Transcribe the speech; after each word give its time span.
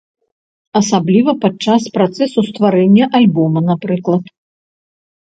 Асабліва 0.79 1.31
падчас 1.43 1.81
працэсу 1.97 2.39
стварэння 2.47 3.05
альбома, 3.19 3.59
напрыклад. 3.69 4.23